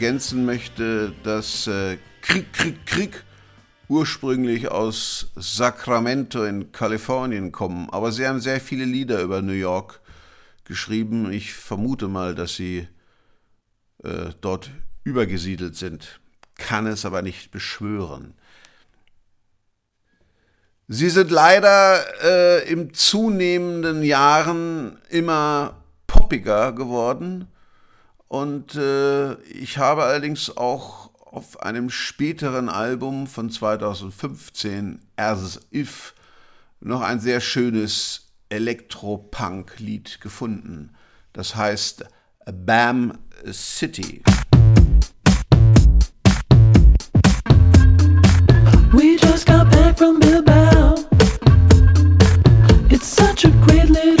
Ergänzen 0.00 0.46
möchte, 0.46 1.12
dass 1.24 1.66
äh, 1.66 1.98
Krieg, 2.22 2.50
Krieg, 2.54 2.86
Krieg 2.86 3.22
ursprünglich 3.86 4.70
aus 4.70 5.30
Sacramento 5.36 6.42
in 6.42 6.72
Kalifornien 6.72 7.52
kommen. 7.52 7.90
Aber 7.90 8.10
sie 8.10 8.26
haben 8.26 8.40
sehr 8.40 8.62
viele 8.62 8.86
Lieder 8.86 9.20
über 9.20 9.42
New 9.42 9.52
York 9.52 10.00
geschrieben. 10.64 11.30
Ich 11.30 11.52
vermute 11.52 12.08
mal, 12.08 12.34
dass 12.34 12.56
sie 12.56 12.88
äh, 14.02 14.30
dort 14.40 14.70
übergesiedelt 15.04 15.76
sind. 15.76 16.20
Kann 16.56 16.86
es 16.86 17.04
aber 17.04 17.20
nicht 17.20 17.50
beschwören. 17.50 18.32
Sie 20.88 21.10
sind 21.10 21.30
leider 21.30 22.02
äh, 22.24 22.72
im 22.72 22.94
zunehmenden 22.94 24.02
Jahren 24.02 24.96
immer 25.10 25.84
poppiger 26.06 26.72
geworden. 26.72 27.48
Und 28.30 28.76
äh, 28.76 29.34
ich 29.42 29.78
habe 29.78 30.04
allerdings 30.04 30.56
auch 30.56 31.10
auf 31.32 31.62
einem 31.62 31.90
späteren 31.90 32.68
Album 32.68 33.26
von 33.26 33.50
2015, 33.50 35.00
As 35.16 35.58
If, 35.74 36.14
noch 36.78 37.00
ein 37.00 37.18
sehr 37.18 37.40
schönes 37.40 38.28
Elektropunk-Lied 38.48 40.20
gefunden. 40.20 40.94
Das 41.32 41.56
heißt 41.56 42.04
Bam 42.46 43.18
City. 43.50 44.22
We 48.92 49.16
just 49.20 49.44
got 49.44 49.68
back 49.70 49.98
from 49.98 50.20
Bilbao. 50.20 50.94
It's 52.90 53.08
such 53.08 53.44
a 53.44 53.50
great 53.66 53.90
little 53.90 54.19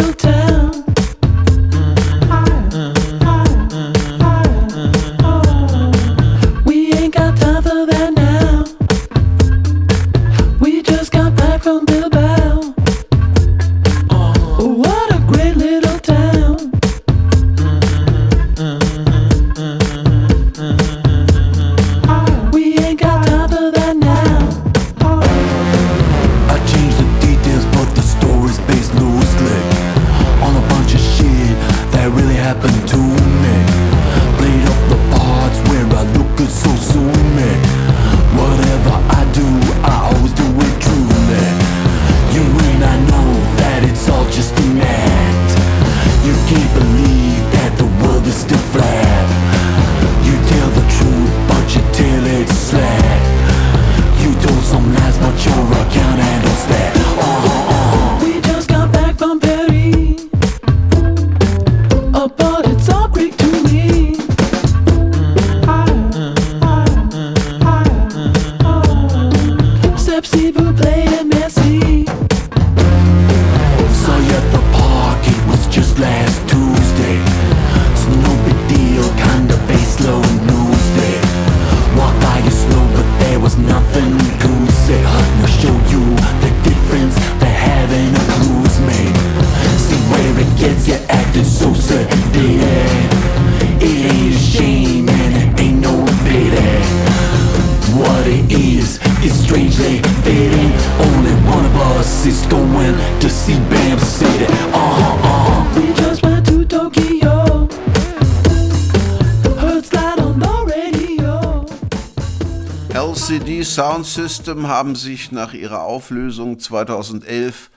System 114.14 114.68
haben 114.68 114.94
sich 114.94 115.32
nach 115.32 115.52
ihrer 115.54 115.82
Auflösung 115.82 116.58
2011 116.58 117.70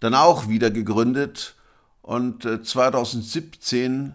dann 0.00 0.14
auch 0.14 0.48
wieder 0.48 0.70
gegründet 0.70 1.54
und 2.02 2.44
äh, 2.44 2.62
2017 2.62 4.14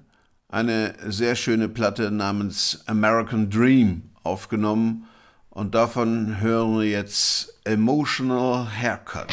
eine 0.49 0.95
sehr 1.05 1.35
schöne 1.35 1.69
Platte 1.69 2.11
namens 2.11 2.83
American 2.85 3.49
Dream 3.49 4.03
aufgenommen 4.23 5.07
und 5.49 5.75
davon 5.75 6.39
hören 6.39 6.79
wir 6.79 6.89
jetzt 6.89 7.59
Emotional 7.63 8.67
Haircut. 8.69 9.27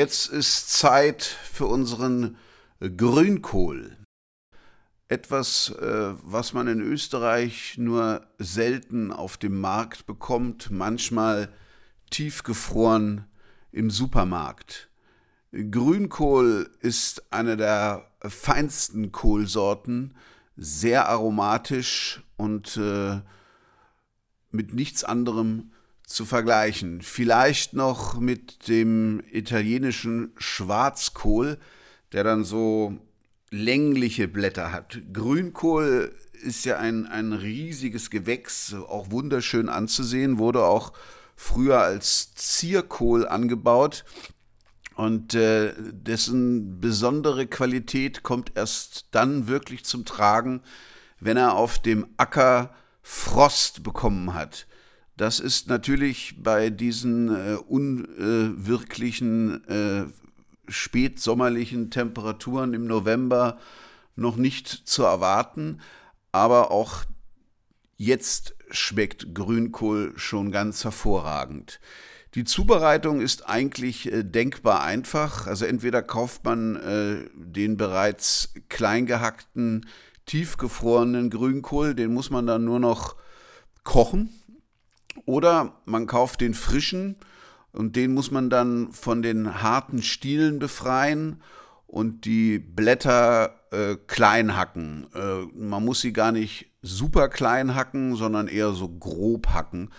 Jetzt 0.00 0.28
ist 0.28 0.70
Zeit 0.70 1.22
für 1.22 1.66
unseren 1.66 2.38
Grünkohl. 2.80 3.98
Etwas, 5.08 5.74
äh, 5.78 6.14
was 6.22 6.54
man 6.54 6.68
in 6.68 6.80
Österreich 6.80 7.74
nur 7.76 8.26
selten 8.38 9.12
auf 9.12 9.36
dem 9.36 9.60
Markt 9.60 10.06
bekommt, 10.06 10.70
manchmal 10.70 11.52
tiefgefroren 12.08 13.26
im 13.72 13.90
Supermarkt. 13.90 14.88
Grünkohl 15.52 16.70
ist 16.80 17.30
eine 17.30 17.58
der 17.58 18.10
feinsten 18.22 19.12
Kohlsorten, 19.12 20.14
sehr 20.56 21.10
aromatisch 21.10 22.22
und 22.38 22.78
äh, 22.78 23.20
mit 24.50 24.72
nichts 24.72 25.04
anderem 25.04 25.69
zu 26.10 26.24
vergleichen. 26.24 27.02
Vielleicht 27.02 27.72
noch 27.72 28.18
mit 28.18 28.66
dem 28.68 29.22
italienischen 29.30 30.32
Schwarzkohl, 30.36 31.58
der 32.12 32.24
dann 32.24 32.42
so 32.42 32.98
längliche 33.50 34.26
Blätter 34.26 34.72
hat. 34.72 35.00
Grünkohl 35.12 36.12
ist 36.42 36.64
ja 36.64 36.78
ein, 36.78 37.06
ein 37.06 37.32
riesiges 37.32 38.10
Gewächs, 38.10 38.74
auch 38.74 39.10
wunderschön 39.10 39.68
anzusehen, 39.68 40.38
wurde 40.38 40.64
auch 40.64 40.92
früher 41.36 41.80
als 41.80 42.34
Zierkohl 42.34 43.26
angebaut 43.26 44.04
und 44.96 45.34
äh, 45.34 45.72
dessen 45.78 46.80
besondere 46.80 47.46
Qualität 47.46 48.22
kommt 48.24 48.52
erst 48.56 49.06
dann 49.12 49.46
wirklich 49.46 49.84
zum 49.84 50.04
Tragen, 50.04 50.60
wenn 51.20 51.36
er 51.36 51.54
auf 51.54 51.78
dem 51.78 52.06
Acker 52.16 52.74
Frost 53.00 53.82
bekommen 53.82 54.34
hat. 54.34 54.66
Das 55.20 55.38
ist 55.38 55.68
natürlich 55.68 56.36
bei 56.42 56.70
diesen 56.70 57.28
äh, 57.28 57.56
unwirklichen 57.56 59.62
äh, 59.68 60.06
spätsommerlichen 60.66 61.90
Temperaturen 61.90 62.72
im 62.72 62.86
November 62.86 63.58
noch 64.16 64.36
nicht 64.36 64.66
zu 64.66 65.02
erwarten, 65.02 65.82
aber 66.32 66.70
auch 66.70 67.04
jetzt 67.98 68.56
schmeckt 68.70 69.34
Grünkohl 69.34 70.14
schon 70.16 70.52
ganz 70.52 70.84
hervorragend. 70.84 71.80
Die 72.34 72.44
Zubereitung 72.44 73.20
ist 73.20 73.46
eigentlich 73.46 74.10
äh, 74.10 74.22
denkbar 74.22 74.82
einfach. 74.82 75.46
Also 75.46 75.66
entweder 75.66 76.02
kauft 76.02 76.46
man 76.46 76.76
äh, 76.76 77.28
den 77.34 77.76
bereits 77.76 78.54
klein 78.70 79.04
gehackten, 79.04 79.86
tiefgefrorenen 80.24 81.28
Grünkohl, 81.28 81.94
den 81.94 82.14
muss 82.14 82.30
man 82.30 82.46
dann 82.46 82.64
nur 82.64 82.80
noch 82.80 83.16
kochen. 83.84 84.30
Oder 85.24 85.74
man 85.84 86.06
kauft 86.06 86.40
den 86.40 86.54
frischen 86.54 87.16
und 87.72 87.96
den 87.96 88.14
muss 88.14 88.30
man 88.30 88.50
dann 88.50 88.92
von 88.92 89.22
den 89.22 89.62
harten 89.62 90.02
Stielen 90.02 90.58
befreien 90.58 91.42
und 91.86 92.24
die 92.24 92.58
Blätter 92.58 93.54
äh, 93.70 93.96
klein 94.06 94.56
hacken. 94.56 95.06
Äh, 95.14 95.46
man 95.54 95.84
muss 95.84 96.00
sie 96.00 96.12
gar 96.12 96.32
nicht 96.32 96.70
super 96.82 97.28
klein 97.28 97.74
hacken, 97.74 98.16
sondern 98.16 98.48
eher 98.48 98.72
so 98.72 98.88
grob 98.88 99.48
hacken. 99.48 99.90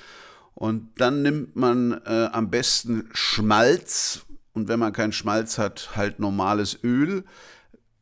Und 0.54 0.90
dann 1.00 1.22
nimmt 1.22 1.56
man 1.56 2.02
äh, 2.06 2.30
am 2.32 2.50
besten 2.50 3.10
Schmalz 3.14 4.26
und 4.54 4.68
wenn 4.68 4.80
man 4.80 4.94
keinen 4.94 5.14
Schmalz 5.14 5.58
hat, 5.58 5.92
halt 5.96 6.20
normales 6.20 6.78
Öl, 6.84 7.24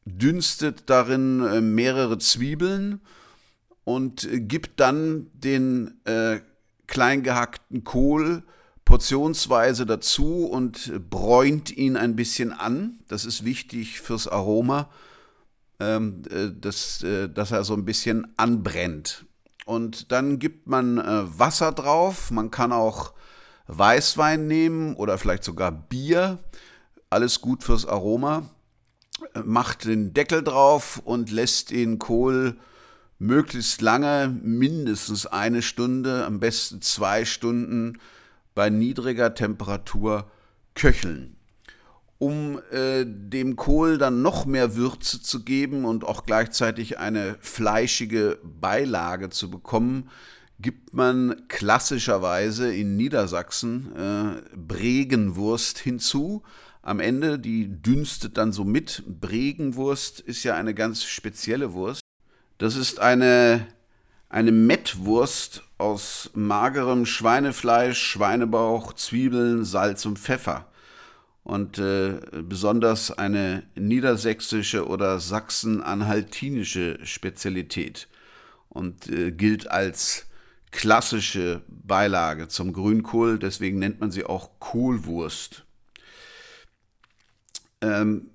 dünstet 0.06 0.90
darin 0.90 1.46
äh, 1.46 1.62
mehrere 1.62 2.18
Zwiebeln 2.18 3.02
und 3.84 4.24
äh, 4.24 4.40
gibt 4.40 4.80
dann 4.80 5.28
den 5.34 6.00
äh, 6.06 6.40
klein 6.90 7.24
gehackten 7.24 7.84
Kohl 7.84 8.44
portionsweise 8.84 9.86
dazu 9.86 10.46
und 10.46 11.10
bräunt 11.10 11.70
ihn 11.70 11.96
ein 11.96 12.16
bisschen 12.16 12.52
an. 12.52 13.00
Das 13.08 13.24
ist 13.24 13.46
wichtig 13.46 14.02
fürs 14.02 14.28
Aroma, 14.28 14.90
ähm, 15.80 16.24
äh, 16.32 16.50
dass, 16.52 17.04
äh, 17.04 17.30
dass 17.30 17.52
er 17.52 17.64
so 17.64 17.76
ein 17.76 17.86
bisschen 17.86 18.34
anbrennt. 18.36 19.26
Und 19.66 20.12
dann 20.12 20.40
gibt 20.40 20.68
man 20.68 20.98
äh, 20.98 21.40
Wasser 21.40 21.72
drauf. 21.72 22.32
Man 22.32 22.50
kann 22.50 22.72
auch 22.72 23.14
Weißwein 23.68 24.48
nehmen 24.48 24.96
oder 24.96 25.20
vielleicht 25.20 25.44
sogar 25.44 25.72
Bier. 25.72 26.40
Alles 27.12 27.42
gut 27.42 27.64
fürs 27.64 27.86
Aroma. 27.86 28.50
Äh, 29.36 29.42
Macht 29.46 29.86
den 29.86 30.16
Deckel 30.16 30.44
drauf 30.44 31.00
und 31.06 31.30
lässt 31.30 31.70
den 31.70 32.00
Kohl 32.00 32.58
möglichst 33.20 33.82
lange, 33.82 34.34
mindestens 34.42 35.28
eine 35.28 35.62
Stunde, 35.62 36.26
am 36.26 36.40
besten 36.40 36.82
zwei 36.82 37.26
Stunden 37.26 38.00
bei 38.56 38.70
niedriger 38.70 39.36
Temperatur 39.36 40.32
köcheln. 40.74 41.36
Um 42.18 42.60
äh, 42.72 43.06
dem 43.06 43.56
Kohl 43.56 43.98
dann 43.98 44.22
noch 44.22 44.46
mehr 44.46 44.76
Würze 44.76 45.22
zu 45.22 45.44
geben 45.44 45.86
und 45.86 46.04
auch 46.04 46.26
gleichzeitig 46.26 46.98
eine 46.98 47.38
fleischige 47.40 48.40
Beilage 48.44 49.30
zu 49.30 49.50
bekommen, 49.50 50.10
gibt 50.60 50.94
man 50.94 51.48
klassischerweise 51.48 52.74
in 52.74 52.98
Niedersachsen 52.98 53.96
äh, 53.96 54.58
Bregenwurst 54.58 55.80
hinzu. 55.80 56.44
Am 56.82 57.00
Ende, 57.00 57.40
die 57.40 57.82
dünstet 57.82 58.38
dann 58.38 58.52
so 58.52 58.66
mit. 58.66 59.04
Bregenwurst 59.08 60.20
ist 60.20 60.44
ja 60.44 60.56
eine 60.56 60.74
ganz 60.74 61.06
spezielle 61.06 61.72
Wurst. 61.72 62.02
Das 62.60 62.76
ist 62.76 63.00
eine, 63.00 63.66
eine 64.28 64.52
Mettwurst 64.52 65.64
aus 65.78 66.30
magerem 66.34 67.06
Schweinefleisch, 67.06 68.00
Schweinebauch, 68.02 68.94
Zwiebeln, 68.94 69.64
Salz 69.64 70.06
und 70.06 70.20
Pfeffer. 70.20 70.68
Und 71.44 71.80
äh, 71.80 72.20
besonders 72.44 73.18
eine 73.18 73.64
niedersächsische 73.76 74.88
oder 74.88 75.22
sachsen-anhaltinische 75.22 77.00
Spezialität 77.04 78.10
und 78.68 79.08
äh, 79.08 79.32
gilt 79.32 79.72
als 79.72 80.26
klassische 80.72 81.62
Beilage 81.70 82.50
zum 82.50 82.74
Grünkohl, 82.74 83.40
deswegen 83.40 83.80
nennt 83.80 84.02
man 84.02 84.12
sie 84.12 84.26
auch 84.26 84.60
Kohlwurst. 84.60 85.64
Ähm, 87.82 88.30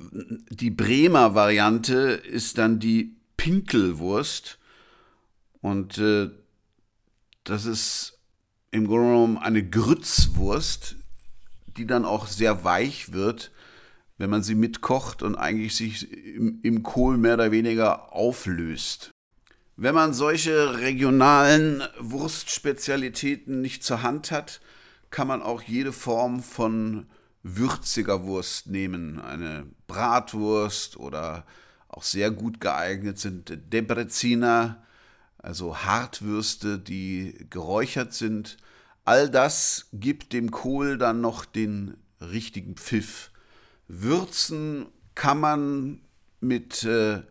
die 0.00 0.70
Bremer 0.70 1.34
Variante 1.34 1.98
ist 1.98 2.56
dann 2.56 2.80
die 2.80 3.19
Pinkelwurst 3.40 4.58
und 5.62 5.96
äh, 5.96 6.28
das 7.42 7.64
ist 7.64 8.18
im 8.70 8.86
Grunde 8.86 9.06
genommen 9.06 9.38
eine 9.38 9.66
Grützwurst, 9.66 10.96
die 11.78 11.86
dann 11.86 12.04
auch 12.04 12.26
sehr 12.26 12.64
weich 12.64 13.12
wird, 13.14 13.50
wenn 14.18 14.28
man 14.28 14.42
sie 14.42 14.54
mitkocht 14.54 15.22
und 15.22 15.36
eigentlich 15.36 15.74
sich 15.74 16.12
im, 16.12 16.60
im 16.62 16.82
Kohl 16.82 17.16
mehr 17.16 17.32
oder 17.32 17.50
weniger 17.50 18.12
auflöst. 18.12 19.10
Wenn 19.74 19.94
man 19.94 20.12
solche 20.12 20.78
regionalen 20.78 21.82
Wurstspezialitäten 21.98 23.62
nicht 23.62 23.82
zur 23.82 24.02
Hand 24.02 24.32
hat, 24.32 24.60
kann 25.08 25.26
man 25.26 25.40
auch 25.40 25.62
jede 25.62 25.92
Form 25.94 26.42
von 26.42 27.06
würziger 27.42 28.22
Wurst 28.24 28.66
nehmen. 28.66 29.18
Eine 29.18 29.64
Bratwurst 29.86 30.98
oder 30.98 31.46
auch 31.90 32.02
sehr 32.04 32.30
gut 32.30 32.60
geeignet 32.60 33.18
sind 33.18 33.72
Debreziner, 33.72 34.82
also 35.38 35.78
Hartwürste, 35.78 36.78
die 36.78 37.46
geräuchert 37.50 38.14
sind. 38.14 38.58
All 39.04 39.28
das 39.28 39.88
gibt 39.92 40.32
dem 40.32 40.50
Kohl 40.50 40.98
dann 40.98 41.20
noch 41.20 41.44
den 41.44 41.96
richtigen 42.20 42.76
Pfiff. 42.76 43.30
Würzen 43.88 44.86
kann 45.14 45.40
man 45.40 46.00
mit 46.40 46.84
äh, 46.84 47.22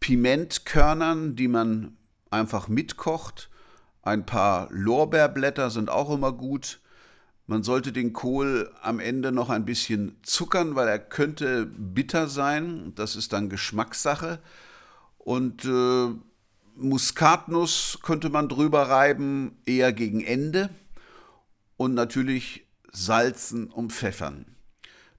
Pimentkörnern, 0.00 1.36
die 1.36 1.48
man 1.48 1.96
einfach 2.30 2.68
mitkocht. 2.68 3.50
Ein 4.02 4.24
paar 4.24 4.68
Lorbeerblätter 4.70 5.70
sind 5.70 5.90
auch 5.90 6.10
immer 6.10 6.32
gut. 6.32 6.80
Man 7.46 7.62
sollte 7.62 7.92
den 7.92 8.12
Kohl 8.12 8.72
am 8.82 8.98
Ende 8.98 9.30
noch 9.30 9.50
ein 9.50 9.64
bisschen 9.64 10.18
zuckern, 10.22 10.74
weil 10.74 10.88
er 10.88 10.98
könnte 10.98 11.66
bitter 11.66 12.28
sein. 12.28 12.92
Das 12.96 13.14
ist 13.14 13.32
dann 13.32 13.48
Geschmackssache. 13.48 14.40
Und 15.18 15.64
äh, 15.64 16.08
Muskatnuss 16.74 18.00
könnte 18.02 18.30
man 18.30 18.48
drüber 18.48 18.88
reiben, 18.88 19.58
eher 19.64 19.92
gegen 19.92 20.22
Ende. 20.22 20.70
Und 21.76 21.94
natürlich 21.94 22.66
salzen 22.90 23.70
und 23.70 23.92
pfeffern. 23.92 24.56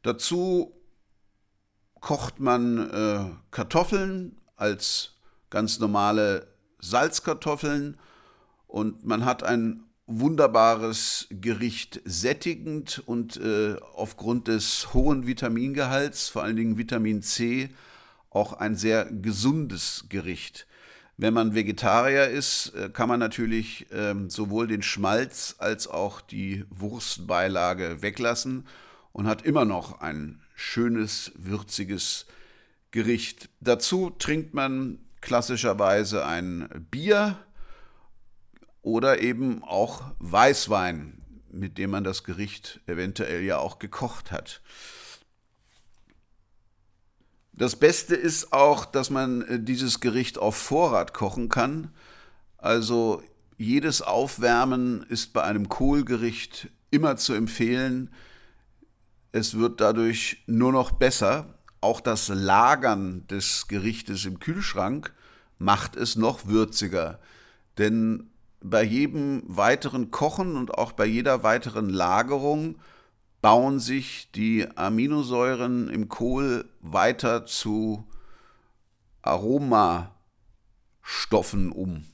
Dazu 0.02 0.74
kocht 2.02 2.40
man 2.40 2.90
äh, 2.90 3.26
Kartoffeln 3.52 4.38
als 4.56 5.14
ganz 5.50 5.80
normale 5.80 6.48
Salzkartoffeln 6.80 7.98
und 8.68 9.06
man 9.06 9.26
hat 9.26 9.44
ein 9.44 9.84
wunderbares 10.08 11.28
Gericht, 11.30 12.02
sättigend 12.06 13.04
und 13.06 13.38
äh, 13.38 13.76
aufgrund 13.94 14.48
des 14.48 14.94
hohen 14.94 15.28
Vitamingehalts, 15.28 16.30
vor 16.30 16.44
allen 16.44 16.56
Dingen 16.56 16.78
Vitamin 16.78 17.22
C, 17.22 17.70
auch 18.30 18.54
ein 18.54 18.76
sehr 18.76 19.06
gesundes 19.06 20.06
Gericht. 20.10 20.66
Wenn 21.18 21.34
man 21.34 21.56
Vegetarier 21.56 22.28
ist, 22.28 22.74
äh, 22.76 22.90
kann 22.90 23.10
man 23.10 23.20
natürlich 23.20 23.88
ähm, 23.92 24.30
sowohl 24.30 24.68
den 24.68 24.82
Schmalz 24.82 25.56
als 25.58 25.88
auch 25.88 26.22
die 26.22 26.64
Wurstbeilage 26.70 28.02
weglassen 28.02 28.66
und 29.12 29.28
hat 29.28 29.42
immer 29.42 29.66
noch 29.66 30.00
ein 30.00 30.42
schönes, 30.56 31.34
würziges 31.36 32.28
Gericht. 32.92 33.50
Dazu 33.60 34.12
trinkt 34.12 34.54
man 34.54 35.00
klassischerweise 35.20 36.26
ein 36.26 36.70
Bier 36.92 37.38
oder 38.88 39.20
eben 39.22 39.66
auch 39.66 40.02
Weißwein, 40.20 41.22
mit 41.52 41.78
dem 41.78 41.90
man 41.90 42.06
das 42.06 42.24
Gericht 42.24 42.80
eventuell 42.88 43.44
ja 43.44 43.58
auch 43.58 43.80
gekocht 43.80 44.32
hat. 44.32 44.62
Das 47.52 47.76
Beste 47.76 48.16
ist 48.16 48.54
auch, 48.54 48.86
dass 48.86 49.10
man 49.10 49.42
äh, 49.42 49.60
dieses 49.60 50.00
Gericht 50.00 50.38
auf 50.38 50.56
Vorrat 50.56 51.14
kochen 51.14 51.50
kann. 51.50 51.92
Also 52.58 53.22
jedes 53.58 54.02
Aufwärmen 54.02 55.04
ist 55.10 55.34
bei 55.34 55.44
einem 55.44 55.68
Kohlgericht 55.68 56.70
immer 56.90 57.18
zu 57.18 57.34
empfehlen. 57.34 58.10
Es 59.34 59.58
wird 59.58 59.82
dadurch 59.82 60.44
nur 60.48 60.72
noch 60.72 60.92
besser. 60.92 61.60
Auch 61.82 62.00
das 62.00 62.30
Lagern 62.30 63.28
des 63.28 63.68
Gerichtes 63.68 64.24
im 64.24 64.40
Kühlschrank 64.40 65.14
macht 65.58 65.98
es 65.98 66.16
noch 66.16 66.48
würziger. 66.48 67.20
Denn 67.78 68.30
bei 68.70 68.84
jedem 68.84 69.44
weiteren 69.46 70.12
Kochen 70.12 70.56
und 70.56 70.74
auch 70.74 70.92
bei 70.92 71.06
jeder 71.06 71.44
weiteren 71.44 71.90
Lagerung 71.90 72.80
bauen 73.42 73.80
sich 73.80 74.32
die 74.32 74.68
Aminosäuren 74.76 75.90
im 75.90 76.10
Kohl 76.10 76.70
weiter 76.82 77.46
zu 77.46 78.08
Aromastoffen 79.22 80.12
um. 81.72 82.06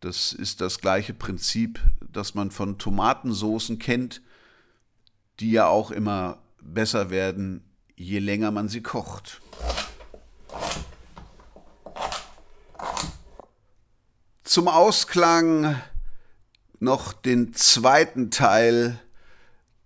Das 0.00 0.32
ist 0.32 0.60
das 0.60 0.78
gleiche 0.78 1.14
Prinzip, 1.14 1.80
das 2.00 2.34
man 2.34 2.50
von 2.50 2.78
Tomatensoßen 2.78 3.78
kennt, 3.78 4.22
die 5.40 5.50
ja 5.52 5.66
auch 5.66 5.90
immer 5.90 6.38
besser 6.62 7.10
werden, 7.10 7.64
je 7.96 8.18
länger 8.20 8.50
man 8.50 8.68
sie 8.68 8.82
kocht. 8.82 9.40
Zum 14.48 14.66
Ausklang 14.66 15.76
noch 16.80 17.12
den 17.12 17.52
zweiten 17.52 18.30
Teil 18.30 18.98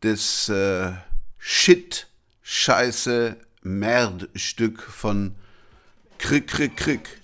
des 0.04 0.48
äh, 0.50 0.92
Shit, 1.36 2.06
Scheiße, 2.42 3.38
Merd-Stück 3.62 4.80
von 4.80 5.34
Krick, 6.18 6.46
Krick, 6.46 6.76
Krick. 6.76 7.20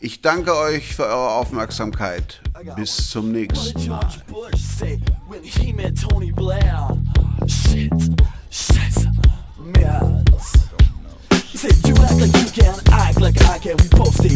Ich 0.00 0.22
danke 0.22 0.56
euch 0.56 0.96
für 0.96 1.04
eure 1.04 1.30
Aufmerksamkeit. 1.34 2.40
Bis 2.74 3.10
zum 3.10 3.30
nächsten 3.30 3.86
Mal. 3.86 4.10
Say 11.56 11.70
You 11.86 11.94
act 12.02 12.20
like 12.20 12.36
you 12.36 12.50
can, 12.52 12.74
act 12.92 13.18
like 13.18 13.40
I 13.42 13.58
can, 13.58 13.76
we 13.78 13.88
both. 13.88 14.14
Stay 14.14 14.35